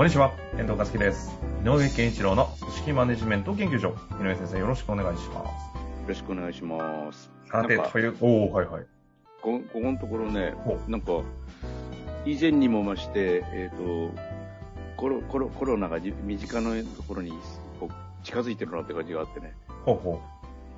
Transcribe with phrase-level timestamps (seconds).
[0.00, 1.38] こんにちは、遠藤和樹です。
[1.62, 3.94] 井上健一郎の組織マネジメント研究所。
[4.18, 5.44] 井上先生、よろしくお願いします。
[5.44, 7.30] よろしくお願いします。
[7.52, 8.86] さて、という、おー、はいはい。
[9.42, 11.20] こここのところねほ、なんか、
[12.24, 14.10] 以前にも増して、えっ、と
[14.96, 17.32] コロコロ、コロナがじ身近なところに
[17.78, 19.52] こう近づいてるなって感じがあってね。
[19.84, 20.22] ほうほ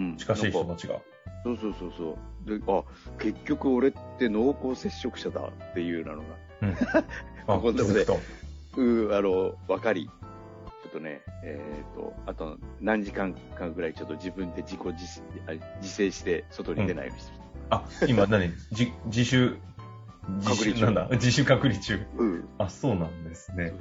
[0.00, 0.96] うんう、近しい人たちが。
[1.44, 2.58] そうそうそうそう。
[2.58, 2.82] で、あ、
[3.20, 6.24] 結局俺って濃厚接触者だっていうなのが、
[6.62, 6.72] うん。
[7.46, 8.42] あ、ここのとこと。
[8.76, 17.38] うあの、わかり、ちょっとね、えっ、と、あと何時間かぐらいちょっと自分で自己自あ自制して外に出ないようにしてる。
[17.70, 18.48] あ、今何？
[18.70, 19.56] 自、自主、
[20.28, 21.08] 自主隔離中なんだ？
[21.16, 22.00] 自主隔離中。
[22.16, 22.48] うん。
[22.58, 23.72] あ、そうなんですね。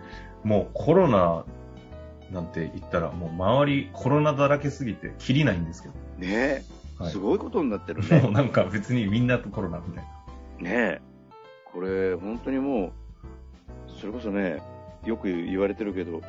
[0.44, 1.46] もうコロナ
[2.32, 5.94] なんて言ったら、もう周りコロナだらけすぎて、切りないんですけど。
[6.18, 6.64] ねえ、
[6.98, 8.32] はいすごいことになってる もうね。
[8.32, 10.70] なんか別にみんなとコロナみたいな。
[10.70, 11.02] ねえ。
[11.66, 12.92] これ、本当にもう、
[14.00, 14.62] それこそね、
[15.06, 16.22] よく言われてるけど、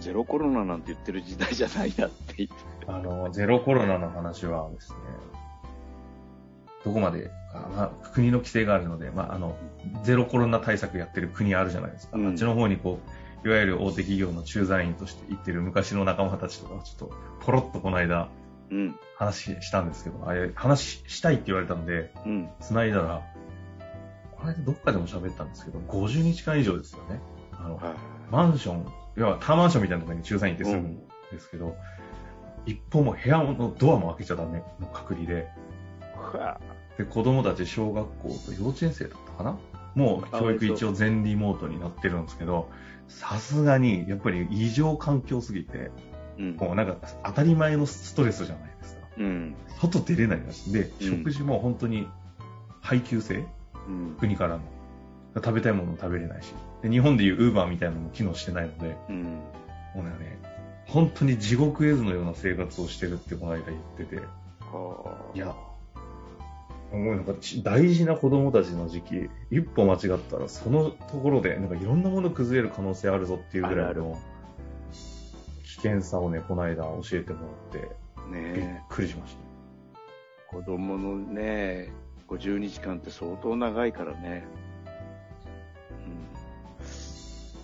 [0.00, 2.54] ゼロコロナなんて言ってる時代じゃないなって言って。
[2.86, 4.96] あの、ゼロコロナの話はですね、
[6.84, 9.56] どこまでか、まあ、国の規制があるので、まあ、あの、
[10.02, 12.18] ゼロコロナ対策やってる国あるじゃないですか。
[12.18, 13.00] うんあっちの方にこ
[13.44, 18.28] う、いわゆる大手企業の駐在員として行ってる昔の仲間たちとか、ちょっと、ポロッとこの間、
[18.70, 23.22] うん、話したんですけど、あれ、話したいって言われたんで、うん、繋いだら、
[24.32, 27.20] この間どっかでも喋ったんですけど、50日間以上ですよね。
[27.58, 27.94] あの、はい。
[28.30, 30.98] マンション、いわゆるタワーマンションみたいなところに駐在員ってするん
[31.30, 31.76] ですけど、
[32.66, 35.48] 一歩も部屋のドアも開けちゃダメの隔離で、
[36.98, 39.58] で、子供たち小学校と幼稚園生だったかな？
[39.94, 42.70] もう教育一応全リモートになってるんですけど、
[43.06, 45.90] さすがにやっぱり異常環境すぎて、
[46.38, 49.06] うん、もうなんか当たり前のストレスじゃないですか。
[49.18, 50.72] うん、外出れないらしい。
[50.72, 51.18] で、うん。
[51.24, 52.08] 食事も本当に
[52.80, 53.44] 配給制？
[53.88, 54.60] うん、国からの。
[55.40, 56.54] 食べたいものも食べれないし。
[56.82, 59.22] で日本でいうウーバーみたいなのも機能してないので、うん。
[59.24, 60.38] もうね、
[60.86, 64.16] 本当に地獄絵図のような生活をしてるってこの間言ってて、
[64.60, 65.54] はあいや、
[66.92, 74.18] もうなんかち大事な子供たちの時期、一歩間違ったらそのところで、なんかいろんなもの崩れる可能性あるぞっていうぐらいの
[75.64, 77.40] 危険さをね、この間教えても
[77.72, 77.88] らって、
[78.26, 79.40] びっねくりしました。
[80.58, 81.92] え、子供のね、
[82.28, 84.44] 50日間って相当長いからね。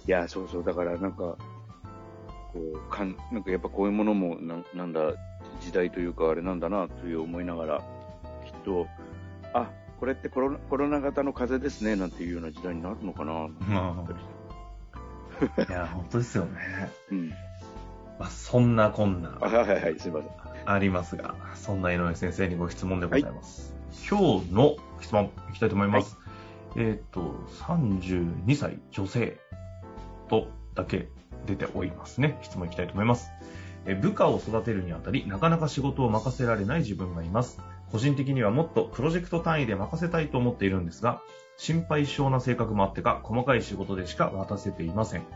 [0.06, 1.38] いや、そうそう、だからなんか、こ
[2.54, 5.12] う、かん、なんかやっぱこういうものも、ななんだ、
[5.60, 7.78] 時代というかあれなんだな、という思いながら、
[8.44, 8.86] きっと、
[9.52, 9.70] あ、
[10.00, 13.32] これってコロナコロナ型の風邪ですね、なんていうような時代になるのかな、
[15.68, 16.90] いや、本当ですよね。
[17.10, 17.30] うん。
[18.18, 20.30] まあ、そんなこんなあ、はいはいはい、すいません。
[20.64, 23.74] ありますが、そんな井上先生にご質問でございます。
[24.08, 26.18] 今日の質問いきたいと思います。
[26.76, 27.34] えっ、と、
[27.66, 29.38] 32歳女性
[30.32, 31.08] とだけ
[31.44, 32.38] 出ておりますね。
[32.40, 33.30] 質問いきたいと思います。
[33.84, 37.60] え部下を育てるにあたり、なかなか仕事を任せられない自分がいます。
[37.90, 41.20] 個人的にはもっとプロジェクト単位で任せたいと思っているんですが、
[41.58, 45.26] 心配性な性格もあってか、細かい仕事でしか渡せていません。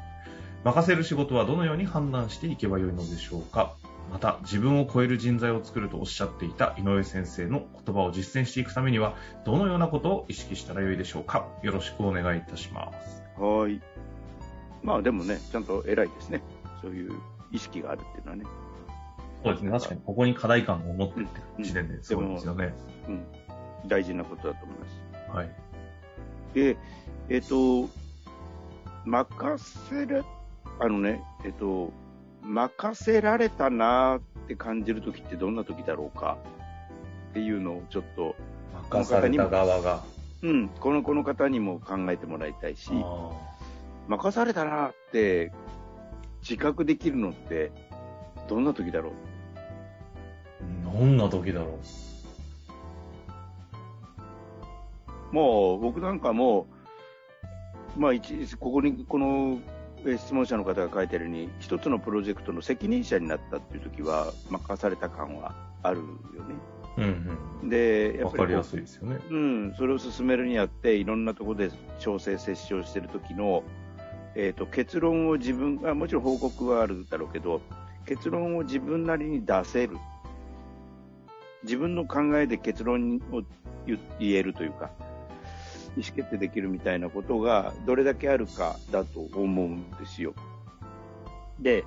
[0.65, 3.75] 任せる仕事はどのように判断していけばよいのでしょうか
[4.11, 9.15] また、自分を超える人材を作るとおっしゃっていた井上先生の言葉を実践していくためには、
[9.45, 13.23] どのようなことを意識したらよいでしょうかよろしくお願いいたします。
[13.39, 13.83] はい。
[14.83, 16.43] まあでもね、ちゃんと偉いですね。
[16.81, 17.13] そういう
[17.53, 18.45] 意識があるっていうのはね。
[19.45, 19.71] そうですね。
[19.71, 21.29] 確かに、ここに課題感を持っている
[21.59, 22.75] うん時点ですごいですよね。
[23.09, 23.27] うん。
[23.89, 25.37] 大事なことだと思います。
[25.37, 25.51] はい。
[26.55, 26.77] で、
[27.29, 27.89] えっ、と、
[29.05, 30.25] 任せる、
[30.81, 31.93] あのね、えっ、と、
[32.43, 36.39] 任せられたなーって感じるときってどんなときだろうか？
[37.31, 38.35] っていうのをちょっと、
[38.91, 40.05] 任された側が。
[40.43, 43.31] うん、このこの方にも考えてもらいたいし、あ
[44.09, 45.53] 任されたなーって
[46.43, 47.73] 自覚できるのって
[48.49, 49.13] どんなときだろう？
[50.89, 51.79] ーどんな時だろ
[55.33, 56.67] もう僕なんかも、
[57.97, 59.59] まあ一、ここにこの
[60.05, 66.05] えー質問者の方が書いてあるように、一つのプロジェクトの責任者になったっていう時は、任された感はあるよ
[66.45, 66.55] ね。
[66.99, 68.21] うんで、うん。
[68.21, 69.19] やっぱりかりやすいですよね。
[69.29, 73.65] うん、それを進めるにあって、いろんなところで調整、接触してる時の、
[74.39, 77.63] えー、と結論を自分あ、もちろん報告はあるだろうけど、
[78.05, 79.97] 結論を自分なりに出せる。
[81.63, 83.41] 自分の考えで結論を
[83.87, 84.91] 言えるというか、
[85.97, 90.35] 意思決定できるみたいなことがどれだけあるかだと思うんですよ。
[91.59, 91.85] で、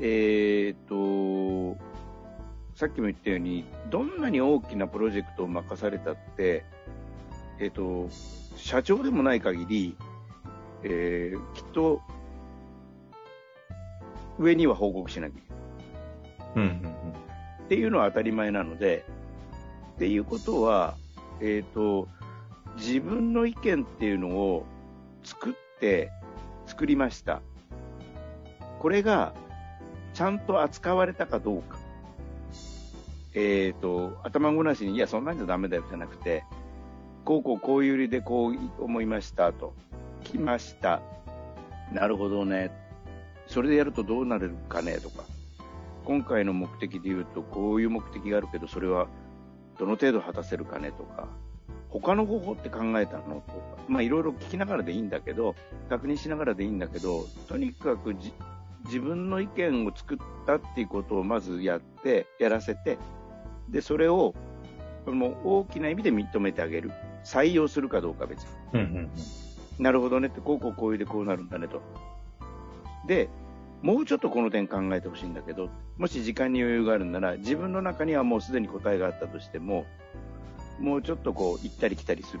[0.00, 1.76] えっ、と、
[2.74, 6.64] さっきも言ったように、どんなに大きなプロジェクトを任されたって、
[7.60, 8.08] えっ、と、
[8.56, 9.96] 社長でもない限り、
[10.82, 12.00] えーきっと、
[14.38, 16.66] 上には報告しなきゃいけない。
[16.66, 16.98] うんうん
[17.68, 19.04] っていうのは当たり前なので、
[19.96, 20.96] っていうことは、
[21.42, 22.08] えっ、と、
[22.78, 24.64] 自分の意見っていうのを
[25.22, 26.10] 作って、
[26.64, 27.42] 作りました。
[28.78, 29.34] これが、
[30.14, 31.78] ちゃんと扱われたかどうか。
[33.34, 36.44] えっ、と、頭ごなしに、いや、そんなんじゃダメだよじゃなくて、
[37.26, 39.74] こうこうこういう理でこう思いましたと。
[40.24, 41.00] 来ました。
[41.92, 42.70] なるほどね。
[43.46, 44.98] それでやるとどうなれるかね？
[44.98, 45.24] とか。
[46.04, 49.08] 今回の目的で言うと、こういう目的があるけど、それは
[49.78, 50.92] どの程度果たせるかね？
[50.92, 51.28] とか、
[51.88, 53.42] 他の方法って考えたの？
[53.46, 55.54] とか、まあいろいろ聞きながらでいいんだけど、
[55.88, 58.32] 確認しながらでいいんだけど、とにかくじ
[58.84, 62.98] 自分の意見を作ったっていうことをまずやって、やらせて、
[63.68, 64.34] で、それを、
[65.06, 66.90] もう大きな意味で認めてあげる。
[67.24, 68.48] 採用するかどうかは別に。
[68.74, 68.80] うん。
[68.80, 69.10] うんうん
[69.78, 71.80] なるほどねって、こうこうこういうでこうなるんだねと。
[73.06, 73.28] で、
[73.82, 79.86] もうちょっとこの点考えてほしいんだけど、もし時間に余裕があるんなら、自分の中にはもうすでに答えがあったとしても、
[80.80, 82.40] もうちょっとこう、行ったり来たりする。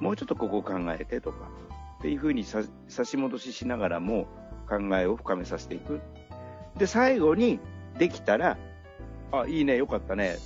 [0.00, 1.48] もうちょっとここを考えてとか、
[1.98, 2.64] っていうふうに差
[3.04, 4.26] し戻ししながらも
[4.68, 6.00] 考えを深めさせていく。
[6.76, 7.60] で、最後に
[7.98, 8.58] できたら、
[9.30, 10.36] あ、いいね、よかったね。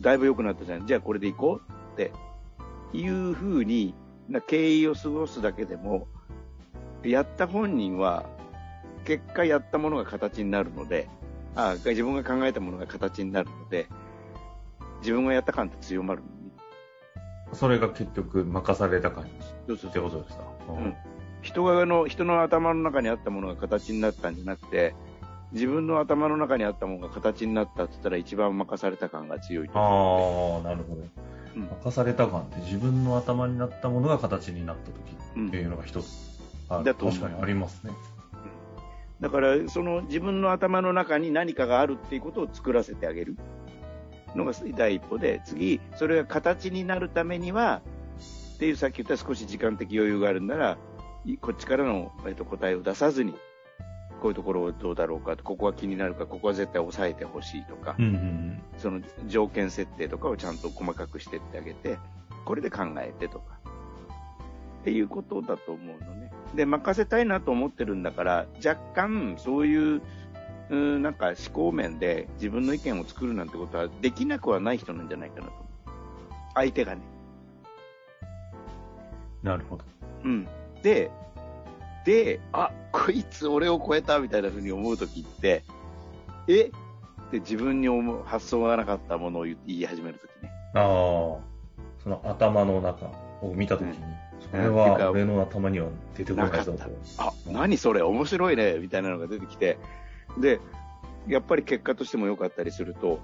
[0.00, 0.86] だいぶ良くなったじゃん。
[0.86, 2.10] じゃあこれで行こうって
[2.92, 3.94] いうふうに、
[4.28, 6.08] な経緯を過ごすだけでも、
[7.02, 8.24] やった本人は、
[9.04, 11.08] 結果やったものが形になるので、
[11.54, 13.86] あ自分が考えたものが形になるので、
[15.00, 16.22] 自分がやった感って強まる。
[17.52, 19.24] それが結局任された感
[19.66, 20.44] じってことですか？
[20.68, 20.94] うん
[21.42, 24.94] 人がの人の頭の中にあったものが形になったんじゃなくて、
[25.52, 31.02] 自分の頭の中にあったものが形になったって言ったら一番任された感が強いと思ああ、なるほど。
[31.56, 31.68] うん。
[31.68, 36.34] 任された感って自分の頭になったものが形になった時っていうのが一つ
[36.70, 36.84] う。
[37.10, 37.92] 確かにありますね。
[39.20, 43.36] だから、その自分の頭の中に何かがあるっていうことを作らせてあげる。
[44.34, 47.82] のが第一歩で、次、それが形になるためには、
[48.54, 50.76] っていうさっき言った少し時間的余裕があるんなら、
[51.24, 53.34] いこっちからの、えっと、答えを出さずに、
[54.24, 61.98] こういうところをどうだろうか、ここは気になるか、ここは絶対抑えてほしいとか、うんうんその条件設定とかをちゃんと細かくしてってあげて、
[62.46, 63.58] これで考えてとか、
[64.80, 66.32] っていうことだと思うのね。
[66.54, 75.64] で、任せたいなと思ってるんだから、若干そういう、うーんなんか思考面で自分の意見を作るなんてことはできなくはない人なんじゃないかなと思う。
[76.54, 77.02] 相手がね。
[79.42, 79.50] うん。
[79.50, 79.84] なるほど。
[80.24, 80.48] うん。
[80.82, 81.10] で、
[82.04, 85.64] で、あ、こいつ俺を超えたみたいな風に思うときって、
[86.48, 86.64] え？
[86.64, 90.50] って自分に思う発想がなかったものを言言い始めるときね。
[90.74, 90.82] ああ、
[92.02, 93.06] その頭の中
[93.40, 93.94] を見たときに、
[94.40, 96.82] それてはか俺の頭には出てこないぞと。
[97.18, 99.78] あ、何それ面白いねみたいなのが出てきて、
[100.38, 100.60] で、
[101.26, 103.18] やっぱり結果としても良かったりすると、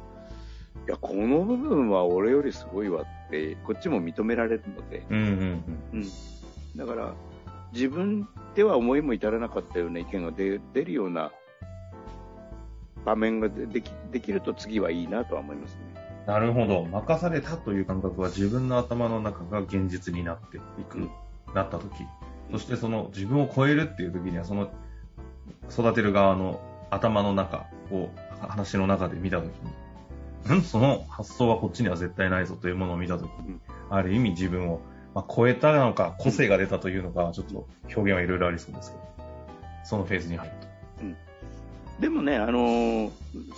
[0.87, 5.64] いや、この部分は俺よりすごいわって、こっちも認められるので、うんうん。
[5.92, 6.06] うん。
[6.76, 7.14] だから、
[7.72, 11.32] 自分では思いも至らなかったような意見が出出るような
[13.04, 15.80] 場面がでできできると次はいいなとは思いますね。
[16.26, 16.32] うん。
[16.32, 16.84] なるほど。
[16.86, 21.10] 任されたという感覚は自分の頭の中が現実になっていく、うん
[21.54, 22.06] なったとき、
[22.52, 24.70] そしてその自分を超えるっていうときには、その
[25.70, 26.60] 育てる側の
[26.90, 28.08] 頭の中を
[28.40, 29.52] 話の中で見たとき
[30.52, 33.60] に、んその発想はこっちには絶対ないぞというものを見たときに、うん
[33.92, 34.80] ある意味自分を、
[35.14, 39.02] まあ、超えたのか、個性が出たというのか、ちょっと表現はいろいろありそうですけど、
[39.85, 40.71] そのフェーズに入った。
[42.00, 43.11] でもね、あのー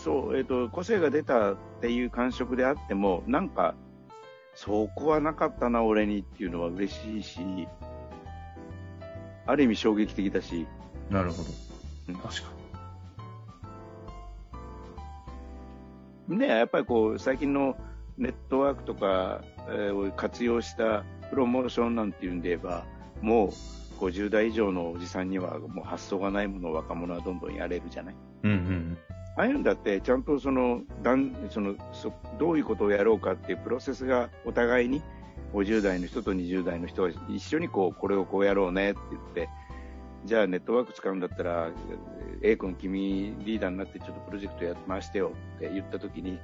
[0.02, 3.76] そう、えっ、と、個性が出たっていう感触であっても、なんか、
[4.54, 7.68] そこはなかったな、俺にっていうのは嬉しいし、
[9.46, 10.66] ある意味衝撃的だし、
[11.08, 11.48] なるほど。
[12.08, 12.48] うん確か
[16.28, 17.76] ね、やっぱりこう、最近の
[18.18, 22.84] ネットワークとか、えーを活用したプロモーションなんていうんで言えば、
[23.22, 23.48] もう
[24.04, 28.14] 50代以上のおじさんにはもう発想がないものを若者はどんどんやれるじゃない？
[28.14, 28.20] に。
[28.44, 28.98] うんうん
[29.38, 35.00] ああいうんだって、ちゃんとその、だんそのそどういうことをやろうかっていうプロセスがお互いに、
[35.54, 39.48] 50代の人と20代の人が一緒にこう、これをこうやろうねって言って、
[40.26, 41.70] じゃあネットワーク使うんだったら、
[42.42, 46.38] A 君君リーダーになってちょっとプロジェクトやって回してよって言ったときに、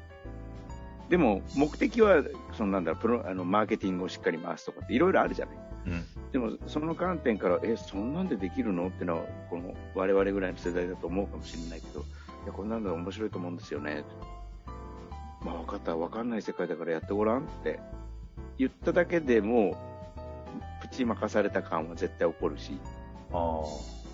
[1.09, 2.23] でも目的は、
[2.53, 5.57] そのなんだろう、プロ、あの、マーケティングをしっかり回すとかっていろいろあるじゃない。
[5.87, 6.31] うん。
[6.33, 14.05] でも、その観点から、え、そんなんでできるのってのは、この、我々ぐらいの世代だと思うかもしれないけど、いや、こんなんで面白いと思うんですよね。
[15.41, 17.81] まあ、分かった、分かんない世界だからやってごらんって
[18.59, 19.77] 言っただけでも、
[20.83, 22.79] プチ任された感は絶対起こるし、
[23.33, 23.63] あ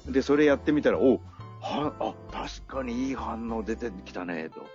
[0.09, 0.13] あ。
[0.13, 1.21] で、それやってみたら、お
[1.61, 4.67] は、あ、確かにいい反応出てきたね、と。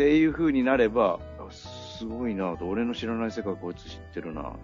[0.00, 4.54] っていう風になれば、あすごいなと、俺の知らない世界こいつ知ってるなっ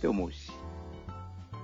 [0.00, 0.52] て思うし。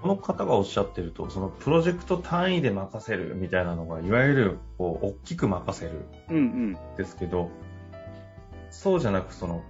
[0.02, 6.76] この方がおっしゃってると、そのプロジェクト単位で任せるみたいなのが、いわゆる、こう、大きく任せるうんうん。
[6.96, 7.49] ですけど、
[8.72, 9.62] そうじゃなく、その、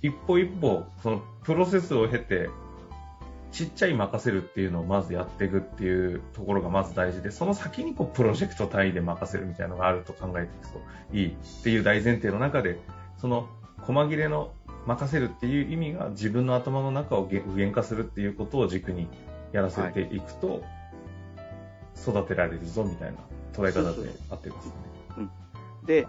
[0.00, 2.48] 一歩一歩、そのプロセスを経て、
[3.54, 10.80] ちっちゃい任せるっていうのをまずやっていくっていうところがまず大事で、その先にこうプロジェクト単位で任せるみたいなのがあると考えていくと
[11.12, 12.80] いいっていう大前提の中で、
[13.16, 13.48] その
[13.82, 14.50] 細切れの
[14.86, 19.06] 任せるっていう意味が自分の頭の中を具現化するっていうことを軸に
[19.52, 20.64] やらせていくと、
[21.96, 23.18] 育てられるぞみたいな
[23.52, 24.74] 捉え方で合ってますか
[25.20, 25.28] ね。
[25.86, 26.08] で、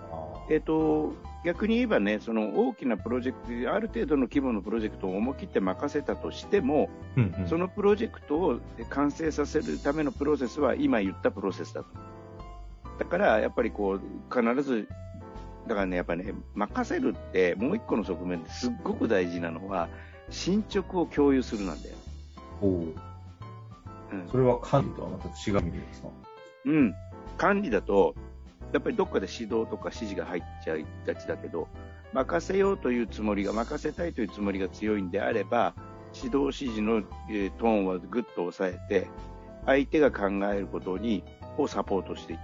[0.49, 1.13] えっ、と、
[1.45, 8.59] 逆に言えばね、その大きなプロジェクト、ある程度の規模のプロジェクトを思い切って任せたとしても、ーうんうんそのプロジェクトを
[8.89, 11.87] 完成させるためのプロセスは今言ったプロセスだと。
[12.97, 14.01] だから、やっぱりこう、
[14.33, 14.87] 必ず、
[15.67, 19.89] だからね、やっぱね、任せるってもう一個の側面ですっごく大事なのは、
[20.31, 21.95] 進捗を共有するなんだよ。
[22.61, 22.95] おー
[24.13, 26.07] うんそれは管理とはまた違う意味ですか？
[26.65, 26.95] うん。
[27.37, 28.15] 管理だと、
[28.73, 31.67] やっぱりどっかで指導とか指示が入っちゃいがちだけど、
[32.13, 35.73] 任せようというつもりが、任せたいというつもりが強いんであれば、
[36.13, 39.07] 指導指示の、えートーンはぐっと抑えて、
[39.65, 41.23] 相手が考えることに、
[41.57, 42.39] をサポートしていく。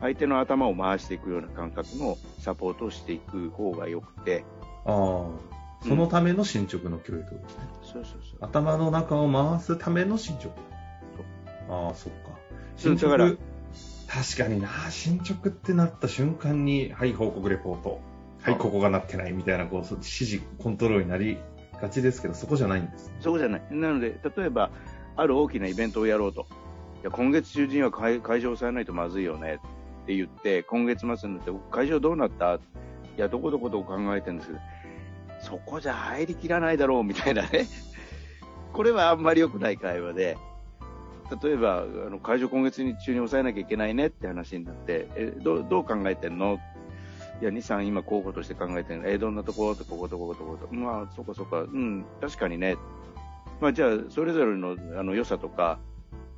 [0.00, 4.44] 相手の頭を回していくような感覚のサポートをしていく方が良くて、
[4.84, 5.26] あ
[5.82, 7.64] あ、そのための進捗の共有ってことですね。
[7.82, 8.38] そうそうそう。
[8.40, 10.50] 頭の中を回すための進捗。
[11.70, 12.38] ああ、そっか。
[12.76, 13.36] 進捗、だから
[14.14, 18.00] 確かにな、進捗ってなった瞬間に、はい、報告レポート。
[18.42, 21.38] はい、ここがなってないみたいな、こう、そ指示、コントロールになり
[21.80, 23.16] がちですけど、そこじゃないんですね。
[23.20, 23.62] そうじゃない。
[23.70, 24.70] なので、例えば、
[25.16, 26.46] ある大きなイベントをやろうと。
[27.02, 29.60] いや今月中には会会場を抑えないとまずいよね
[30.02, 32.54] って言って、今月末になって、会場どうなった？
[32.54, 32.60] い
[33.16, 34.60] や、どこどこと考えてるんですけど、
[35.40, 37.66] そこじゃ入りきらないだろうみたいなね。
[38.72, 40.36] これはあんまり良くない会話で、
[41.42, 46.58] 例えば、あの会場今月中に抑えなきゃいけないねって話になって、えどうどう考えてんの？
[47.40, 49.08] いや、2、3今候補として考えてるの？
[49.08, 50.74] えどんなところとこことこことここと。
[50.74, 51.62] まあ、そっかそっか。
[51.62, 52.76] うん、確かにね。
[53.60, 55.78] まあ、じゃあ、それぞれのあの良さとか、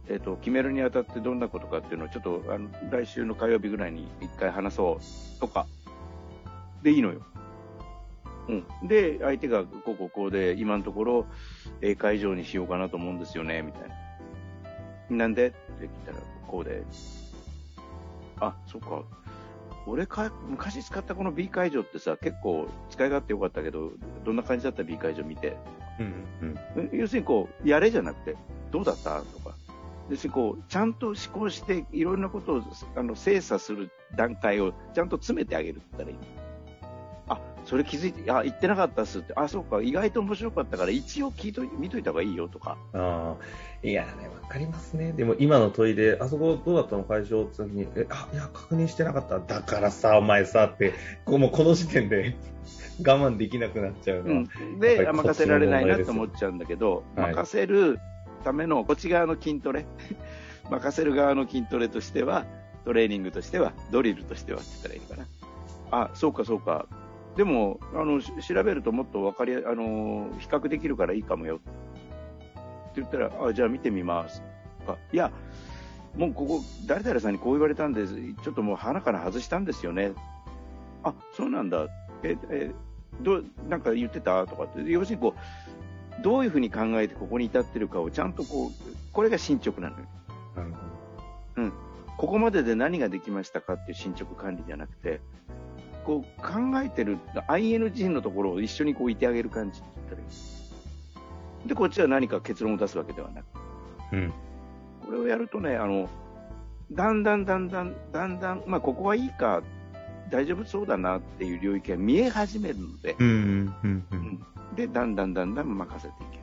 [0.09, 5.67] えっ、と、決めるにあたってどんなことかっていうのをちょっと、あの、来週の火曜日ぐらいに一回話そうとか、
[6.83, 7.23] でいいのよ。
[8.49, 8.89] うん。
[8.89, 11.27] で、相手がこうこうこうで、今のところ、
[11.81, 14.06] え会場にしようかなと思うんですよね、みたいな。
[15.11, 15.49] なんで？
[15.49, 16.83] って聞いたら、こうで。
[18.41, 19.03] あ、そっか。
[19.87, 23.93] 俺か、昔使ったこの B 会場ってさ、結構使い勝手良かったけど、
[24.25, 25.57] どんな感じだった？B 会場見て。
[26.01, 26.99] うんうん。
[26.99, 28.37] 要するにこう、やれじゃなくて、
[28.71, 29.21] どうだった？
[29.23, 29.55] とか。
[30.11, 32.63] 要するにこう、ちゃんと思考して、いろんなことを
[32.97, 36.46] あの精査する段階をちゃんと詰めてあげるって言ったらいい。
[37.67, 42.77] あ、それ気づいて、あ、言ってなかったっすって、あ、そうか、意外と面白かったから、一応聞いとい見といた方がいいよとか。
[42.93, 45.13] ああ、いやね、わかりますね。
[45.13, 49.41] でも今の問いで、あそこどうだったの会場って時に、え、あ、いや、確認してなかった。
[49.41, 50.95] だからさ、お前さ、って、
[51.25, 52.37] こうもうこの時点で
[53.05, 54.81] 我慢できなくなっちゃうのは、うん。
[54.81, 57.99] で、任せられないなって思っちゃうんだけど、はい任せる
[58.45, 59.87] ためのこっち側の筋トレ、
[60.71, 62.47] 任せる側の筋トレとしては、
[62.85, 65.27] トレーニングとしては、ドリルとしてはって言ったらいいのかな。
[65.91, 66.87] あ、そうかそうか。
[67.37, 71.57] でも、あの、し調べるともっと分かりや、あの、比較できるからいいかもよ。
[71.57, 74.43] って言ったら、あ、じゃあ見てみます。
[74.87, 75.31] あいや、
[76.17, 78.15] もうここ、誰々さんにこう言われたんです。
[78.43, 80.13] ちょっともう鼻から外したんですよね。
[81.03, 81.89] あ、そうなんだ。
[82.23, 82.73] え、え、
[83.21, 84.47] どう、なんか言ってた？
[84.47, 85.35] とかって、要するにこ
[86.19, 88.71] う、どういうふうに考えてここに至ってるかをちゃんとこう、
[89.13, 90.07] これが進捗なのよ。
[90.57, 90.77] なるほ
[92.17, 95.21] ここまでで何ができましたかっていう進捗管理じゃなくて、
[96.07, 99.83] こう考えてる ING のところを一緒にこういてあげる感じ。
[101.67, 103.47] で、こっちは何か結論を出すわけではなく、
[104.13, 104.19] ど。
[104.19, 104.33] うん。
[105.05, 106.09] これをやるとね、あの、
[106.93, 109.65] だんだんだんだん、だんだん、まあ、ここはいいか、
[110.31, 114.15] 大丈夫そうだなっていう領域が見え始めるので、うん、うん、うんう。
[114.15, 114.47] ん
[114.77, 116.43] で、だんだんだんだん任せていける。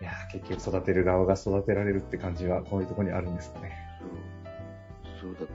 [0.00, 3.76] いやー結局育てる側が育てられるって感じは、こういうところにあるんですかね。
[5.20, 5.34] そう。
[5.34, 5.46] だと。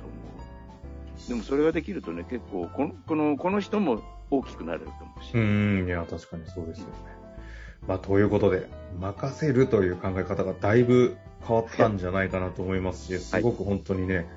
[1.28, 5.34] でもそれができるとね、結構、この、この、この人も大きくなれると思うし。
[5.36, 6.94] うん、いや、確かにそうですよね。
[7.88, 8.68] まあ、ということで、
[9.00, 14.28] 任せるという考え方がだいぶ変わったんじゃないかなと思いますし、すごく本当にね、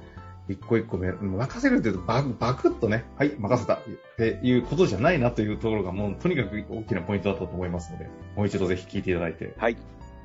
[0.49, 3.79] 一個一個め、任せるって言うとババクッとね、はい、任せたっ
[4.17, 9.77] ていうことじゃないなというところがもうとにかく大きなポイントだったと思いますので、もう一度ぜひ聞いていただいて、はい。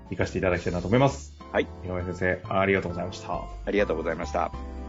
[0.05, 1.35] 活かしていただきたいなと思います。
[1.51, 1.67] はい。
[1.85, 3.33] 井上先生、ありがとうございました。
[3.65, 4.88] ありがとうございました。